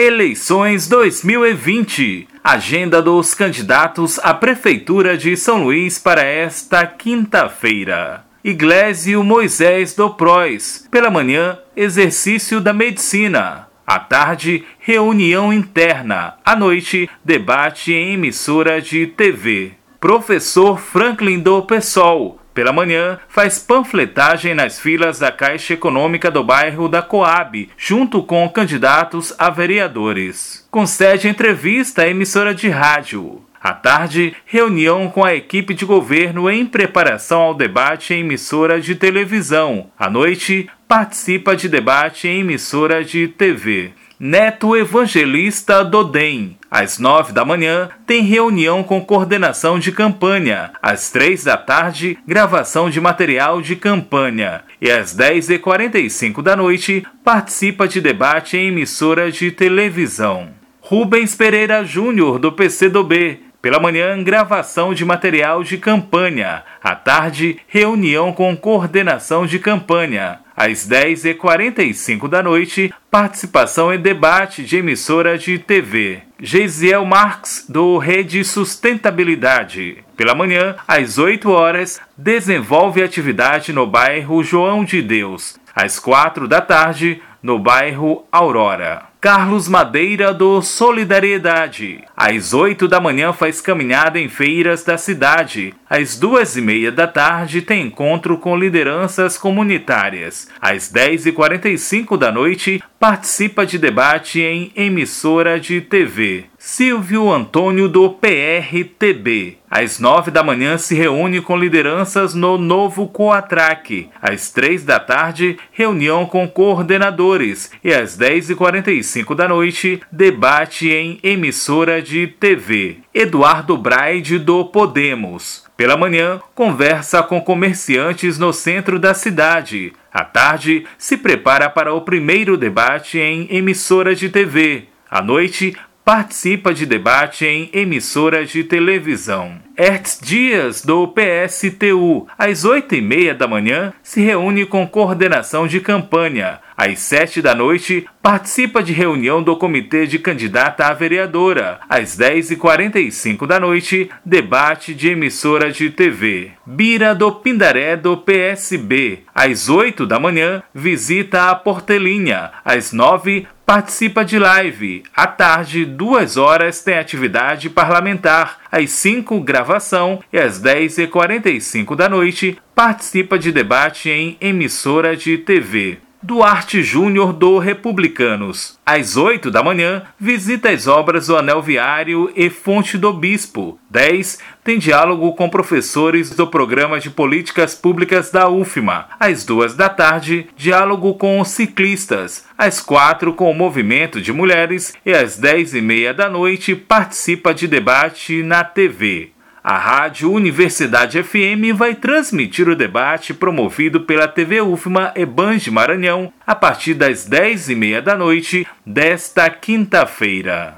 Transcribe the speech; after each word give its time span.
Eleições 0.00 0.86
2020. 0.86 2.28
Agenda 2.44 3.02
dos 3.02 3.34
candidatos 3.34 4.20
à 4.20 4.32
Prefeitura 4.32 5.18
de 5.18 5.36
São 5.36 5.64
Luís 5.64 5.98
para 5.98 6.22
esta 6.22 6.86
quinta-feira. 6.86 8.24
Iglesio 8.44 9.24
Moisés 9.24 9.96
do 9.96 10.08
Prois. 10.10 10.86
Pela 10.88 11.10
manhã, 11.10 11.58
exercício 11.76 12.60
da 12.60 12.72
medicina. 12.72 13.66
À 13.84 13.98
tarde, 13.98 14.64
reunião 14.78 15.52
interna. 15.52 16.34
À 16.44 16.54
noite, 16.54 17.10
debate 17.24 17.92
em 17.92 18.12
emissora 18.12 18.80
de 18.80 19.04
TV. 19.04 19.72
Professor 19.98 20.78
Franklin 20.78 21.40
do 21.40 21.60
Pessoal 21.62 22.38
pela 22.58 22.72
manhã, 22.72 23.20
faz 23.28 23.56
panfletagem 23.60 24.52
nas 24.52 24.80
filas 24.80 25.20
da 25.20 25.30
Caixa 25.30 25.74
Econômica 25.74 26.28
do 26.28 26.42
bairro 26.42 26.88
da 26.88 27.00
Coab, 27.00 27.68
junto 27.76 28.20
com 28.20 28.48
candidatos 28.48 29.32
a 29.38 29.48
vereadores. 29.48 30.66
Concede 30.68 31.28
entrevista 31.28 32.02
à 32.02 32.08
emissora 32.08 32.52
de 32.52 32.68
rádio. 32.68 33.44
À 33.62 33.72
tarde, 33.72 34.34
reunião 34.44 35.08
com 35.08 35.24
a 35.24 35.36
equipe 35.36 35.72
de 35.72 35.84
governo 35.84 36.50
em 36.50 36.66
preparação 36.66 37.42
ao 37.42 37.54
debate 37.54 38.12
em 38.12 38.22
emissora 38.22 38.80
de 38.80 38.96
televisão. 38.96 39.92
À 39.96 40.10
noite, 40.10 40.68
participa 40.88 41.54
de 41.54 41.68
debate 41.68 42.26
em 42.26 42.40
emissora 42.40 43.04
de 43.04 43.28
TV. 43.28 43.92
Neto 44.20 44.76
Evangelista 44.76 45.84
do 45.84 46.02
DEM. 46.02 46.58
Às 46.68 46.98
nove 46.98 47.32
da 47.32 47.44
manhã, 47.44 47.88
tem 48.04 48.24
reunião 48.24 48.82
com 48.82 49.00
coordenação 49.00 49.78
de 49.78 49.92
campanha. 49.92 50.72
Às 50.82 51.08
três 51.12 51.44
da 51.44 51.56
tarde, 51.56 52.18
gravação 52.26 52.90
de 52.90 53.00
material 53.00 53.62
de 53.62 53.76
campanha. 53.76 54.62
E 54.80 54.90
às 54.90 55.14
dez 55.14 55.48
e 55.50 55.56
quarenta 55.56 56.00
e 56.00 56.10
cinco 56.10 56.42
da 56.42 56.56
noite, 56.56 57.06
participa 57.22 57.86
de 57.86 58.00
debate 58.00 58.56
em 58.56 58.66
emissora 58.66 59.30
de 59.30 59.52
televisão. 59.52 60.48
Rubens 60.80 61.36
Pereira 61.36 61.84
Júnior, 61.84 62.40
do 62.40 62.50
PCdoB. 62.50 63.44
Pela 63.62 63.78
manhã, 63.78 64.20
gravação 64.20 64.92
de 64.94 65.04
material 65.04 65.62
de 65.62 65.78
campanha. 65.78 66.64
À 66.82 66.96
tarde, 66.96 67.58
reunião 67.68 68.32
com 68.32 68.56
coordenação 68.56 69.46
de 69.46 69.60
campanha. 69.60 70.40
Às 70.58 70.88
10h45 70.88 72.28
da 72.28 72.42
noite, 72.42 72.92
participação 73.08 73.94
em 73.94 74.00
debate 74.00 74.64
de 74.64 74.78
emissora 74.78 75.38
de 75.38 75.56
TV. 75.56 76.22
Geisiel 76.40 77.04
Marx, 77.04 77.64
do 77.68 77.96
Rede 77.96 78.42
Sustentabilidade. 78.42 79.98
Pela 80.16 80.34
manhã, 80.34 80.74
às 80.88 81.16
8 81.16 81.48
horas, 81.48 82.00
desenvolve 82.16 83.00
atividade 83.00 83.72
no 83.72 83.86
bairro 83.86 84.42
João 84.42 84.84
de 84.84 85.00
Deus. 85.00 85.56
Às 85.72 86.00
4 86.00 86.48
da 86.48 86.60
tarde, 86.60 87.22
no 87.40 87.56
bairro 87.56 88.26
Aurora. 88.32 89.07
Carlos 89.20 89.66
Madeira 89.66 90.32
do 90.32 90.62
Solidariedade. 90.62 92.04
Às 92.16 92.54
8 92.54 92.86
da 92.86 93.00
manhã 93.00 93.32
faz 93.32 93.60
caminhada 93.60 94.16
em 94.16 94.28
feiras 94.28 94.84
da 94.84 94.96
cidade. 94.96 95.74
Às 95.90 96.16
duas 96.16 96.56
e 96.56 96.60
meia 96.60 96.92
da 96.92 97.08
tarde 97.08 97.60
tem 97.60 97.82
encontro 97.82 98.38
com 98.38 98.56
lideranças 98.56 99.36
comunitárias. 99.36 100.46
Às 100.60 100.88
10 100.88 101.26
e 101.26 101.32
45 101.32 102.16
da 102.16 102.30
noite 102.30 102.80
participa 103.00 103.66
de 103.66 103.76
debate 103.76 104.40
em 104.40 104.70
emissora 104.76 105.58
de 105.58 105.80
TV. 105.80 106.44
Silvio 106.70 107.32
Antônio 107.32 107.88
do 107.88 108.10
PRTB. 108.10 109.56
Às 109.70 109.98
nove 109.98 110.30
da 110.30 110.42
manhã 110.42 110.76
se 110.76 110.94
reúne 110.94 111.40
com 111.40 111.56
lideranças 111.56 112.34
no 112.34 112.58
novo 112.58 113.08
Coatrac. 113.08 114.10
Às 114.20 114.50
três 114.50 114.84
da 114.84 115.00
tarde, 115.00 115.56
reunião 115.72 116.26
com 116.26 116.46
coordenadores. 116.46 117.72
E 117.82 117.90
às 117.90 118.18
dez 118.18 118.50
e 118.50 118.54
quarenta 118.54 118.92
e 118.92 119.02
cinco 119.02 119.34
da 119.34 119.48
noite, 119.48 120.02
debate 120.12 120.90
em 120.90 121.18
emissora 121.22 122.02
de 122.02 122.26
TV. 122.26 122.98
Eduardo 123.14 123.74
Braide 123.74 124.38
do 124.38 124.66
Podemos. 124.66 125.64
Pela 125.74 125.96
manhã, 125.96 126.38
conversa 126.54 127.22
com 127.22 127.40
comerciantes 127.40 128.38
no 128.38 128.52
centro 128.52 128.98
da 128.98 129.14
cidade. 129.14 129.94
À 130.12 130.22
tarde, 130.22 130.84
se 130.98 131.16
prepara 131.16 131.70
para 131.70 131.94
o 131.94 132.02
primeiro 132.02 132.58
debate 132.58 133.18
em 133.18 133.48
emissora 133.50 134.14
de 134.14 134.28
TV. 134.28 134.84
À 135.10 135.22
noite, 135.22 135.74
participa 136.08 136.72
de 136.72 136.86
debate 136.86 137.44
em 137.44 137.68
emissoras 137.70 138.48
de 138.48 138.64
televisão. 138.64 139.60
Hertz 139.80 140.18
Dias, 140.20 140.84
do 140.84 141.06
PSTU, 141.06 142.26
às 142.36 142.64
oito 142.64 142.96
e 142.96 143.00
meia 143.00 143.32
da 143.32 143.46
manhã, 143.46 143.92
se 144.02 144.20
reúne 144.20 144.66
com 144.66 144.84
coordenação 144.84 145.68
de 145.68 145.78
campanha. 145.78 146.58
Às 146.76 146.98
sete 146.98 147.40
da 147.40 147.54
noite, 147.54 148.04
participa 148.20 148.82
de 148.82 148.92
reunião 148.92 149.40
do 149.40 149.56
comitê 149.56 150.04
de 150.04 150.18
candidata 150.18 150.86
à 150.86 150.92
vereadora. 150.92 151.78
Às 151.88 152.16
dez 152.16 152.50
e 152.50 152.56
quarenta 152.56 152.98
e 152.98 153.12
cinco 153.12 153.46
da 153.46 153.60
noite, 153.60 154.10
debate 154.24 154.94
de 154.94 155.10
emissora 155.10 155.70
de 155.70 155.90
TV. 155.90 156.50
Bira 156.66 157.14
do 157.14 157.30
Pindaré, 157.30 157.94
do 157.94 158.16
PSB. 158.16 159.20
Às 159.32 159.68
oito 159.68 160.04
da 160.04 160.18
manhã, 160.18 160.60
visita 160.74 161.50
a 161.50 161.54
Portelinha. 161.54 162.50
Às 162.64 162.92
nove, 162.92 163.46
participa 163.66 164.24
de 164.24 164.38
live. 164.38 165.02
À 165.14 165.26
tarde, 165.26 165.84
duas 165.84 166.36
horas, 166.36 166.82
tem 166.82 166.96
atividade 166.96 167.68
parlamentar. 167.68 168.60
Às 168.70 168.90
5, 168.90 169.40
gravação. 169.40 170.22
E 170.32 170.38
às 170.38 170.62
10h45 170.62 171.96
da 171.96 172.08
noite, 172.08 172.58
participa 172.74 173.38
de 173.38 173.52
debate 173.52 174.10
em 174.10 174.36
emissora 174.40 175.16
de 175.16 175.38
TV. 175.38 175.98
Duarte 176.28 176.82
Júnior 176.82 177.32
do 177.32 177.58
Republicanos. 177.58 178.78
Às 178.84 179.16
8 179.16 179.50
da 179.50 179.62
manhã, 179.62 180.02
visita 180.20 180.68
as 180.68 180.86
obras 180.86 181.28
do 181.28 181.38
Anel 181.38 181.62
Viário 181.62 182.30
e 182.36 182.50
Fonte 182.50 182.98
do 182.98 183.14
Bispo. 183.14 183.78
10. 183.88 184.38
Tem 184.62 184.78
diálogo 184.78 185.32
com 185.32 185.48
professores 185.48 186.28
do 186.28 186.46
Programa 186.46 187.00
de 187.00 187.08
Políticas 187.08 187.74
Públicas 187.74 188.30
da 188.30 188.46
UFMA. 188.46 189.06
Às 189.18 189.42
2 189.42 189.72
da 189.72 189.88
tarde, 189.88 190.50
diálogo 190.54 191.14
com 191.14 191.42
ciclistas. 191.46 192.44
Às 192.58 192.78
4, 192.78 193.32
com 193.32 193.50
o 193.50 193.54
Movimento 193.54 194.20
de 194.20 194.30
Mulheres. 194.30 194.92
E 195.06 195.12
às 195.12 195.38
10 195.38 195.76
e 195.76 195.80
meia 195.80 196.12
da 196.12 196.28
noite, 196.28 196.76
participa 196.76 197.54
de 197.54 197.66
debate 197.66 198.42
na 198.42 198.62
TV. 198.62 199.32
A 199.62 199.76
Rádio 199.76 200.30
Universidade 200.30 201.22
FM 201.22 201.74
vai 201.74 201.94
transmitir 201.94 202.68
o 202.68 202.76
debate 202.76 203.34
promovido 203.34 204.02
pela 204.02 204.28
TV 204.28 204.60
UFMA 204.60 205.12
e 205.16 205.26
Band 205.26 205.58
Maranhão 205.70 206.32
a 206.46 206.54
partir 206.54 206.94
das 206.94 207.24
10 207.24 207.70
e 207.70 207.74
meia 207.74 208.00
da 208.00 208.16
noite 208.16 208.66
desta 208.86 209.50
quinta-feira. 209.50 210.76